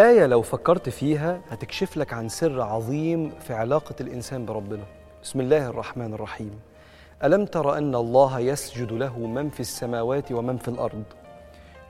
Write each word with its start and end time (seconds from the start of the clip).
آية 0.00 0.26
لو 0.26 0.42
فكرت 0.42 0.88
فيها 0.88 1.40
هتكشف 1.50 1.96
لك 1.96 2.12
عن 2.12 2.28
سر 2.28 2.60
عظيم 2.60 3.30
في 3.40 3.54
علاقة 3.54 3.94
الإنسان 4.00 4.46
بربنا. 4.46 4.84
بسم 5.22 5.40
الله 5.40 5.66
الرحمن 5.66 6.14
الرحيم. 6.14 6.60
ألم 7.24 7.44
تر 7.44 7.78
أن 7.78 7.94
الله 7.94 8.40
يسجد 8.40 8.92
له 8.92 9.18
من 9.18 9.50
في 9.50 9.60
السماوات 9.60 10.32
ومن 10.32 10.56
في 10.56 10.68
الأرض؟ 10.68 11.02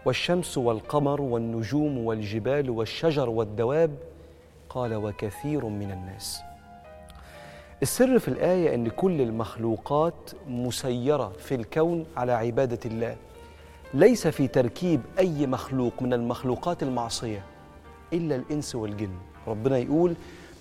والشمس 0.04 0.58
والقمر 0.58 1.20
والنجوم 1.20 1.98
والجبال 1.98 2.70
والشجر 2.70 3.28
والدواب؟ 3.30 3.90
قال 4.68 4.94
وكثير 4.94 5.64
من 5.64 5.90
الناس. 5.90 6.40
السر 7.82 8.18
في 8.18 8.28
الآية 8.28 8.74
أن 8.74 8.88
كل 8.88 9.20
المخلوقات 9.20 10.30
مسيرة 10.48 11.32
في 11.38 11.54
الكون 11.54 12.06
على 12.16 12.32
عبادة 12.32 12.80
الله. 12.84 13.16
ليس 13.94 14.26
في 14.26 14.48
تركيب 14.48 15.00
أي 15.18 15.46
مخلوق 15.46 16.02
من 16.02 16.12
المخلوقات 16.12 16.82
المعصية. 16.82 17.49
إلا 18.12 18.36
الإنس 18.36 18.74
والجن. 18.74 19.10
ربنا 19.46 19.78
يقول 19.78 20.14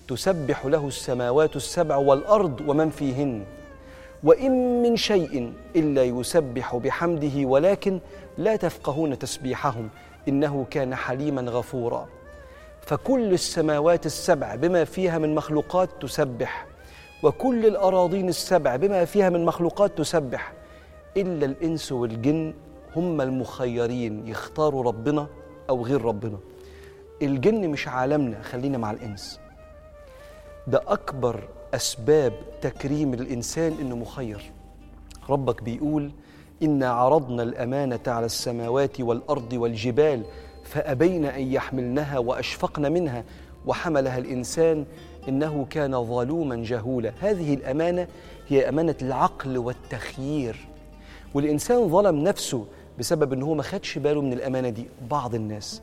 تسبح 0.08 0.66
له 0.66 0.86
السماوات 0.86 1.56
السبع 1.56 1.96
والأرض 1.96 2.60
ومن 2.68 2.90
فيهن. 2.90 3.44
وإن 4.24 4.82
من 4.82 4.96
شيء 4.96 5.52
إلا 5.76 6.04
يسبح 6.04 6.76
بحمده 6.76 7.46
ولكن 7.48 8.00
لا 8.38 8.56
تفقهون 8.56 9.18
تسبيحهم 9.18 9.88
إنه 10.28 10.66
كان 10.70 10.94
حليما 10.94 11.42
غفورا. 11.42 12.08
فكل 12.80 13.32
السماوات 13.32 14.06
السبع 14.06 14.54
بما 14.54 14.84
فيها 14.84 15.18
من 15.18 15.34
مخلوقات 15.34 15.88
تسبح 16.00 16.66
وكل 17.22 17.66
الأراضين 17.66 18.28
السبع 18.28 18.76
بما 18.76 19.04
فيها 19.04 19.30
من 19.30 19.44
مخلوقات 19.44 19.98
تسبح 19.98 20.52
إلا 21.16 21.46
الإنس 21.46 21.92
والجن 21.92 22.54
هم 22.96 23.20
المخيرين. 23.20 24.28
يختاروا 24.28 24.82
ربنا 24.82 25.26
أو 25.70 25.84
غير 25.84 26.02
ربنا. 26.02 26.38
الجن 27.22 27.68
مش 27.68 27.88
عالمنا 27.88 28.42
خلينا 28.42 28.78
مع 28.78 28.90
الإنس. 28.90 29.40
ده 30.66 30.82
أكبر 30.86 31.48
أسباب 31.74 32.32
تكريم 32.60 33.14
الإنسان 33.14 33.76
إنه 33.80 33.96
مخير. 33.96 34.50
ربك 35.28 35.62
بيقول 35.62 36.10
إنا 36.62 36.90
عرضنا 36.90 37.42
الأمانة 37.42 38.00
على 38.06 38.26
السماوات 38.26 39.00
والأرض 39.00 39.52
والجبال 39.52 40.22
فأبين 40.64 41.24
أن 41.24 41.52
يحملنها 41.52 42.18
وأشفقن 42.18 42.92
منها 42.92 43.24
وحملها 43.66 44.18
الإنسان 44.18 44.84
إنه 45.28 45.66
كان 45.70 46.04
ظلوما 46.04 46.56
جهولا. 46.56 47.12
هذه 47.20 47.54
الأمانة 47.54 48.06
هي 48.48 48.68
أمانة 48.68 48.94
العقل 49.02 49.58
والتخيير. 49.58 50.68
والإنسان 51.34 51.88
ظلم 51.88 52.16
نفسه 52.16 52.66
بسبب 52.98 53.32
أنه 53.32 53.54
ما 53.54 53.62
خدش 53.62 53.98
باله 53.98 54.20
من 54.22 54.32
الأمانة 54.32 54.68
دي. 54.68 54.86
بعض 55.10 55.34
الناس 55.34 55.82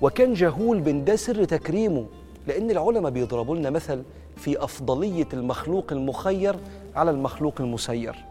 وكان 0.00 0.34
جهول 0.34 0.80
بن 0.80 1.16
سر 1.16 1.44
تكريمه 1.44 2.06
لأن 2.46 2.70
العلماء 2.70 3.12
بيضربوا 3.12 3.56
لنا 3.56 3.70
مثل 3.70 4.02
في 4.36 4.64
أفضلية 4.64 5.28
المخلوق 5.32 5.92
المخير 5.92 6.56
على 6.94 7.10
المخلوق 7.10 7.54
المسير. 7.60 8.24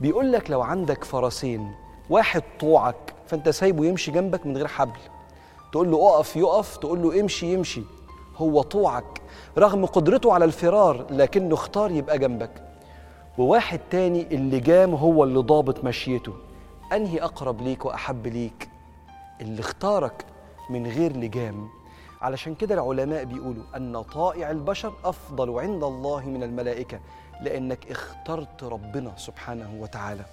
بيقول 0.00 0.32
لك 0.32 0.50
لو 0.50 0.62
عندك 0.62 1.04
فرسين 1.04 1.72
واحد 2.10 2.42
طوعك 2.60 3.14
فأنت 3.26 3.48
سايبه 3.48 3.86
يمشي 3.86 4.10
جنبك 4.10 4.46
من 4.46 4.56
غير 4.56 4.66
حبل. 4.66 4.98
تقول 5.72 5.90
له 5.90 6.08
اقف 6.08 6.36
يقف 6.36 6.76
تقول 6.76 7.02
له 7.02 7.20
امشي 7.20 7.52
يمشي. 7.52 7.82
هو 8.36 8.62
طوعك 8.62 9.22
رغم 9.58 9.86
قدرته 9.86 10.32
على 10.32 10.44
الفرار 10.44 11.06
لكنه 11.10 11.54
اختار 11.54 11.90
يبقى 11.90 12.18
جنبك. 12.18 12.50
وواحد 13.38 13.80
تاني 13.90 14.34
اللجام 14.34 14.94
هو 14.94 15.24
اللي 15.24 15.38
ضابط 15.38 15.84
مشيته. 15.84 16.32
أنهي 16.92 17.22
أقرب 17.22 17.60
ليك 17.62 17.84
وأحب 17.84 18.26
ليك؟ 18.26 18.68
اللي 19.40 19.60
اختارك 19.60 20.24
من 20.70 20.86
غير 20.86 21.16
لجام. 21.16 21.68
علشان 22.20 22.54
كده 22.54 22.74
العلماء 22.74 23.24
بيقولوا 23.24 23.64
أن 23.76 24.02
طائع 24.02 24.50
البشر 24.50 24.94
أفضل 25.04 25.58
عند 25.60 25.84
الله 25.84 26.28
من 26.28 26.42
الملائكة 26.42 27.00
لأنك 27.40 27.90
اخترت 27.90 28.62
ربنا 28.64 29.16
سبحانه 29.16 29.74
وتعالى. 29.80 30.24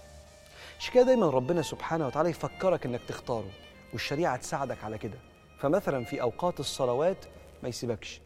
عشان 0.79 0.93
كده 0.93 1.03
دايما 1.03 1.29
ربنا 1.29 1.61
سبحانه 1.61 2.07
وتعالى 2.07 2.29
يفكرك 2.29 2.85
إنك 2.85 3.01
تختاره 3.07 3.49
والشريعة 3.93 4.37
تساعدك 4.37 4.83
على 4.83 4.97
كده. 4.97 5.17
فمثلا 5.59 6.03
في 6.05 6.21
أوقات 6.21 6.59
الصلوات 6.59 7.25
ما 7.63 7.69
يسيبكش 7.69 8.21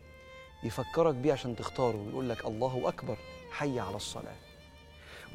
يفكرك 0.64 1.16
بيه 1.16 1.34
عشان 1.34 1.56
تختاره 1.56 1.98
ويقول 1.98 2.30
لك 2.30 2.46
الله 2.46 2.82
أكبر 2.88 3.18
حي 3.52 3.80
على 3.80 3.96
الصلاة. 3.96 4.36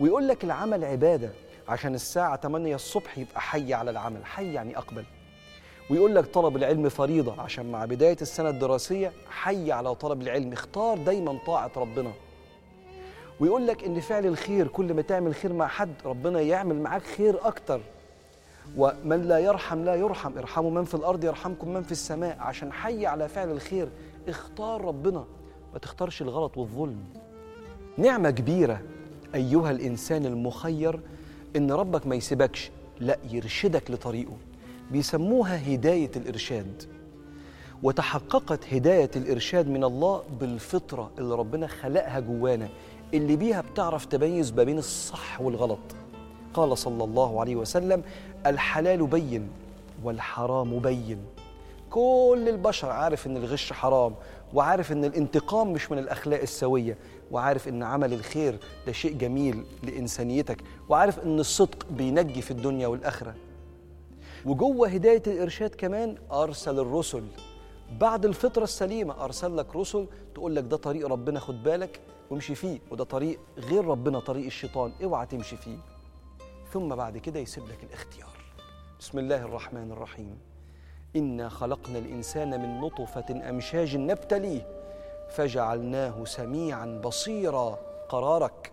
ويقول 0.00 0.28
لك 0.28 0.44
العمل 0.44 0.84
عبادة 0.84 1.32
عشان 1.68 1.94
الساعة 1.94 2.36
8 2.36 2.74
الصبح 2.74 3.18
يبقى 3.18 3.40
حي 3.40 3.74
على 3.74 3.90
العمل. 3.90 4.26
حي 4.26 4.52
يعني 4.52 4.78
أقبل. 4.78 5.04
ويقول 5.90 6.14
لك 6.14 6.26
طلب 6.26 6.56
العلم 6.56 6.88
فريضة 6.88 7.40
عشان 7.40 7.70
مع 7.72 7.84
بداية 7.84 8.16
السنة 8.22 8.48
الدراسية 8.48 9.12
حي 9.30 9.72
على 9.72 9.94
طلب 9.94 10.22
العلم 10.22 10.52
اختار 10.52 10.98
دايما 10.98 11.38
طاعة 11.46 11.70
ربنا. 11.76 12.12
ويقول 13.40 13.66
لك 13.66 13.84
إن 13.84 14.00
فعل 14.00 14.26
الخير 14.26 14.68
كل 14.68 14.94
ما 14.94 15.02
تعمل 15.02 15.34
خير 15.34 15.52
مع 15.52 15.66
حد 15.66 15.92
ربنا 16.04 16.40
يعمل 16.40 16.80
معاك 16.80 17.02
خير 17.02 17.46
أكتر. 17.46 17.80
ومن 18.76 19.22
لا 19.28 19.38
يرحم 19.38 19.84
لا 19.84 19.94
يرحم 19.94 20.38
ارحموا 20.38 20.70
من 20.70 20.84
في 20.84 20.94
الأرض 20.94 21.24
يرحمكم 21.24 21.74
من 21.74 21.82
في 21.82 21.92
السماء. 21.92 22.36
عشان 22.40 22.72
حي 22.72 23.06
على 23.06 23.28
فعل 23.28 23.50
الخير 23.50 23.88
اختار 24.28 24.84
ربنا. 24.84 25.24
ما 25.72 25.78
تختارش 25.78 26.22
الغلط 26.22 26.58
والظلم. 26.58 27.04
نعمة 27.98 28.30
كبيرة 28.30 28.80
أيها 29.34 29.70
الإنسان 29.70 30.26
المخير 30.26 31.00
إن 31.56 31.72
ربك 31.72 32.06
ما 32.06 32.14
يسيبكش 32.14 32.70
لا 33.00 33.18
يرشدك 33.30 33.90
لطريقه. 33.90 34.36
بيسموها 34.90 35.74
هداية 35.74 36.10
الإرشاد. 36.16 36.82
وتحققت 37.82 38.74
هداية 38.74 39.10
الإرشاد 39.16 39.68
من 39.68 39.84
الله 39.84 40.22
بالفطرة 40.40 41.10
اللي 41.18 41.34
ربنا 41.34 41.66
خلقها 41.66 42.20
جوانا 42.20 42.68
اللي 43.14 43.36
بيها 43.36 43.60
بتعرف 43.60 44.04
تميز 44.04 44.52
ما 44.52 44.62
بين 44.62 44.78
الصح 44.78 45.40
والغلط. 45.40 45.78
قال 46.54 46.78
صلى 46.78 47.04
الله 47.04 47.40
عليه 47.40 47.56
وسلم 47.56 48.02
الحلال 48.46 49.06
بين 49.06 49.48
والحرام 50.04 50.78
بين. 50.78 51.18
كل 51.90 52.44
البشر 52.48 52.90
عارف 52.90 53.26
إن 53.26 53.36
الغش 53.36 53.72
حرام 53.72 54.14
وعارف 54.54 54.92
إن 54.92 55.04
الانتقام 55.04 55.72
مش 55.72 55.92
من 55.92 55.98
الأخلاق 55.98 56.40
السوية 56.40 56.98
وعارف 57.30 57.68
إن 57.68 57.82
عمل 57.82 58.12
الخير 58.12 58.58
ده 58.86 58.92
شيء 58.92 59.12
جميل 59.16 59.64
لإنسانيتك 59.82 60.58
وعارف 60.88 61.18
إن 61.18 61.40
الصدق 61.40 61.86
بينجي 61.90 62.42
في 62.42 62.50
الدنيا 62.50 62.86
والآخرة. 62.86 63.34
وجوه 64.46 64.88
هداية 64.88 65.22
الإرشاد 65.26 65.74
كمان 65.74 66.16
أرسل 66.32 66.78
الرسل. 66.78 67.24
بعد 68.00 68.24
الفطرة 68.24 68.64
السليمة 68.64 69.24
أرسل 69.24 69.56
لك 69.56 69.76
رسل 69.76 70.06
تقول 70.34 70.56
لك 70.56 70.64
ده 70.64 70.76
طريق 70.76 71.06
ربنا 71.06 71.40
خد 71.40 71.62
بالك 71.62 72.00
وامشي 72.30 72.54
فيه. 72.54 72.78
وده 72.90 73.04
طريق 73.04 73.40
غير 73.58 73.84
ربنا 73.84 74.20
طريق 74.20 74.46
الشيطان. 74.46 74.92
اوعى 75.04 75.26
تمشي 75.26 75.56
فيه. 75.56 75.76
ثم 76.72 76.88
بعد 76.94 77.18
كده 77.18 77.40
يسيب 77.40 77.64
لك 77.68 77.84
الاختيار. 77.84 78.36
بسم 79.00 79.18
الله 79.18 79.42
الرحمن 79.44 79.92
الرحيم. 79.92 80.38
إنا 81.16 81.48
خلقنا 81.48 81.98
الإنسان 81.98 82.62
من 82.62 82.80
نطفة 82.80 83.50
أمشاج 83.50 83.96
نبتليه 83.96 84.66
فجعلناه 85.30 86.24
سميعا 86.24 87.00
بصيرا. 87.04 87.78
قرارك. 88.08 88.72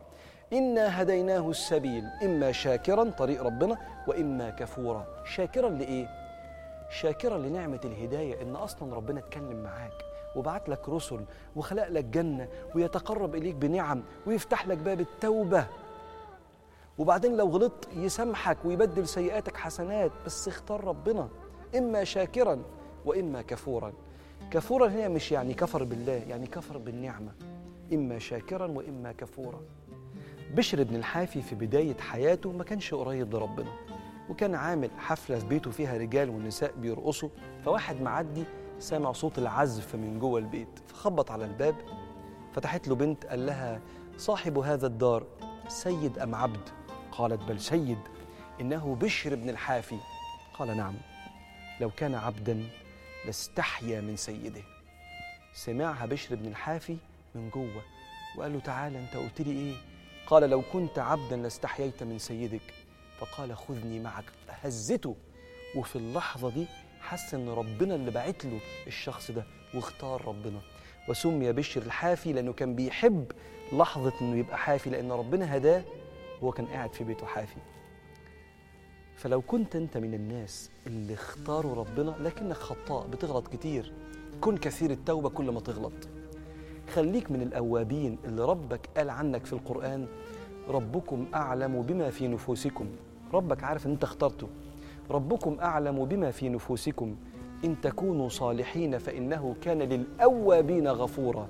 إنا 0.54 1.02
هديناه 1.02 1.50
السبيل 1.50 2.06
إما 2.24 2.52
شاكرا 2.52 3.10
طريق 3.10 3.44
ربنا 3.44 3.78
وإما 4.08 4.50
كفورا. 4.50 5.06
شاكرا 5.26 5.70
لإيه؟ 5.70 6.08
شاكرا 6.90 7.38
لنعمة 7.38 7.80
الهداية 7.86 8.42
إن 8.42 8.56
أصلا 8.56 8.96
ربنا 8.96 9.20
اتكلم 9.20 9.64
معاك 9.64 9.94
وبعت 10.36 10.70
لك 10.70 10.90
رسل 10.90 11.26
وخلق 11.56 11.88
لك 11.88 12.04
جنة 12.04 12.48
ويتقرب 12.76 13.36
إليك 13.36 13.56
بنعم 13.56 14.04
ويفتح 14.28 14.68
لك 14.68 14.78
باب 14.78 15.00
التوبة. 15.00 15.68
وبعدين 16.98 17.38
لو 17.38 17.50
غلطت 17.50 17.88
يسامحك 17.96 18.58
ويبدل 18.66 19.08
سيئاتك 19.08 19.58
حسنات 19.58 20.12
بس 20.26 20.48
اختار 20.48 20.84
ربنا. 20.84 21.30
إما 21.78 22.04
شاكرا 22.04 22.62
وإما 23.06 23.42
كفورا. 23.42 23.94
كفورا 24.52 24.88
هنا 24.88 25.08
مش 25.08 25.32
يعني 25.32 25.54
كفر 25.54 25.84
بالله 25.84 26.24
يعني 26.30 26.48
كفر 26.48 26.78
بالنعمة. 26.78 27.32
إما 27.94 28.20
شاكرا 28.20 28.68
وإما 28.68 29.12
كفورا. 29.12 29.62
بشر 30.56 30.84
بن 30.84 30.96
الحافي 30.96 31.42
في 31.42 31.56
بداية 31.56 31.98
حياته 31.98 32.52
ما 32.52 32.64
كانش 32.64 32.94
قريب 32.94 33.36
لربنا 33.36 33.72
وكان 34.30 34.56
عامل 34.56 34.90
حفلة 34.98 35.40
في 35.40 35.46
بيته 35.46 35.72
فيها 35.72 35.98
رجال 35.98 36.30
ونساء 36.30 36.74
بيرقصوا 36.78 37.30
فواحد 37.66 38.02
معدي 38.02 38.44
سمع 38.80 39.12
صوت 39.12 39.38
العزف 39.38 39.96
من 39.96 40.20
جوه 40.20 40.40
البيت 40.40 40.80
فخبط 40.88 41.32
على 41.32 41.46
الباب 41.46 41.76
فتحت 42.54 42.88
له 42.88 42.96
بنت 42.96 43.26
قال 43.26 43.46
لها 43.46 43.82
صاحب 44.18 44.58
هذا 44.58 44.88
الدار 44.88 45.24
سيد 45.68 46.20
أم 46.20 46.36
عبد؟ 46.36 46.70
قالت 47.12 47.44
بل 47.44 47.60
سيد 47.60 48.00
إنه 48.62 48.96
بشر 49.02 49.36
بن 49.36 49.50
الحافي. 49.50 49.98
قال 50.54 50.78
نعم 50.78 50.96
لو 51.82 51.90
كان 51.90 52.16
عبدا 52.16 52.64
لاستحيا 53.26 54.02
من 54.02 54.16
سيده. 54.16 54.62
سمعها 55.54 56.06
بشر 56.06 56.36
بن 56.36 56.46
الحافي 56.46 56.98
من 57.36 57.50
جوه 57.50 57.82
وقال 58.38 58.54
له 58.54 58.60
تعالى 58.60 59.00
أنت 59.00 59.16
قلت 59.18 59.42
لي 59.42 59.52
إيه؟ 59.52 59.76
قال 60.28 60.50
لو 60.50 60.62
كنت 60.74 61.00
عبدا 61.00 61.36
لاستحييت 61.36 62.04
من 62.04 62.20
سيدك. 62.20 62.62
فقال 63.20 63.58
خذني 63.58 64.00
معك. 64.00 64.26
هزته 64.50 65.16
وفي 65.76 65.96
اللحظة 65.96 66.50
دي 66.50 66.66
حس 67.02 67.34
ان 67.34 67.50
ربنا 67.50 67.96
اللي 67.96 68.12
باعت 68.12 68.46
له 68.46 68.60
الشخص 68.88 69.32
ده 69.32 69.44
واختار 69.74 70.28
ربنا. 70.28 70.60
وسمي 71.10 71.52
بشر 71.52 71.82
الحافي 71.82 72.34
لأنه 72.34 72.54
كان 72.54 72.76
بيحب 72.76 73.32
لحظة 73.74 74.14
إنه 74.22 74.36
يبقى 74.38 74.58
حافي 74.58 74.90
لأن 74.90 75.12
ربنا 75.12 75.58
هداه 75.58 75.84
وهو 76.42 76.52
كان 76.52 76.66
قاعد 76.66 76.94
في 76.94 77.04
بيته 77.04 77.26
حافي. 77.26 77.58
فلو 79.16 79.42
كنت 79.42 79.76
أنت 79.76 79.98
من 79.98 80.14
الناس 80.14 80.70
اللي 80.88 81.14
اختاروا 81.14 81.76
ربنا 81.76 82.16
لكنك 82.20 82.56
خطاء 82.56 83.08
بتغلط 83.08 83.48
كتير. 83.48 83.94
كن 84.42 84.58
كثير 84.58 84.92
التوبة 84.92 85.30
كل 85.30 85.52
ما 85.52 85.60
تغلط. 85.60 85.94
خليك 86.94 87.32
من 87.32 87.42
الأوابين 87.42 88.18
اللي 88.26 88.46
ربك 88.46 88.90
قال 88.98 89.10
عنك 89.10 89.46
في 89.46 89.54
القرآن. 89.54 90.06
ربكم 90.70 91.26
أعلم 91.34 91.82
بما 91.82 92.10
في 92.10 92.28
نفوسكم. 92.28 92.86
ربك 93.34 93.64
عارف 93.64 93.86
إن 93.86 93.92
أنت 93.92 94.04
اخترته. 94.04 94.48
ربكم 95.12 95.58
أعلم 95.62 96.06
بما 96.06 96.32
في 96.32 96.50
نفوسكم. 96.50 97.16
إن 97.66 97.82
تكونوا 97.82 98.30
صالحين 98.30 98.98
فإنه 98.98 99.56
كان 99.62 99.80
للأوابين 99.80 100.88
غفورا. 100.88 101.48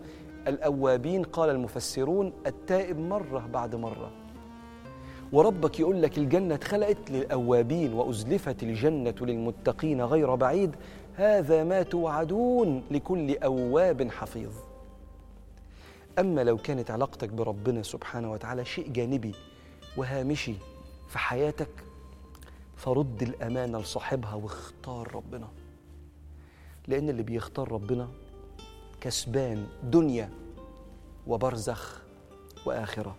الأوابين 0.48 1.24
قال 1.24 1.50
المفسرون 1.50 2.34
التائب 2.48 3.00
مرة 3.00 3.50
بعد 3.54 3.76
مرة. 3.76 4.12
وربك 5.32 5.80
يقول 5.80 6.02
لك 6.02 6.18
الجنة 6.18 6.56
اتخلقت 6.56 7.12
للأوابين 7.12 7.94
وأزلفت 7.94 8.64
الجنة 8.64 9.16
للمتقين 9.22 10.02
غير 10.02 10.36
بعيد. 10.36 10.76
هذا 11.16 11.64
ما 11.64 11.84
توعدون 11.84 12.84
لكل 12.92 13.38
أواب 13.38 14.12
حفيظ. 14.12 14.67
أما 16.20 16.44
لو 16.44 16.58
كانت 16.58 16.92
علاقتك 16.92 17.30
بربنا 17.30 17.84
سبحانه 17.84 18.32
وتعالى 18.32 18.66
شيء 18.66 18.90
جانبي 18.92 19.36
وهامشي 19.98 20.54
في 21.08 21.18
حياتك 21.20 21.70
فرد 22.76 23.22
الامانه 23.24 23.80
لصاحبها 23.80 24.34
واختار 24.34 25.16
ربنا. 25.16 25.48
لأن 26.88 27.10
اللي 27.10 27.24
بيختار 27.24 27.72
ربنا 27.72 28.08
كسبان 29.02 29.68
دنيا 29.84 30.30
وبرزخ 31.28 32.02
وآخرة. 32.66 33.16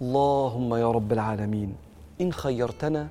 اللهم 0.00 0.74
يا 0.74 0.90
رب 0.90 1.12
العالمين 1.12 1.76
إن 2.20 2.32
خيرتنا 2.32 3.08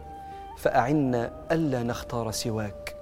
فأعنا 0.57 1.45
ألا 1.51 1.83
نختار 1.83 2.31
سواك. 2.31 2.95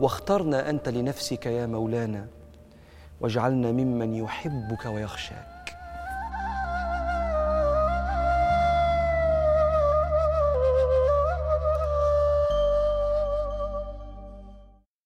واخترنا 0.00 0.70
أنت 0.70 0.88
لنفسك 0.88 1.46
يا 1.46 1.66
مولانا 1.66 2.28
واجعلنا 3.20 3.72
ممن 3.72 4.14
يحبك 4.14 4.86
ويخشاك. 4.86 5.55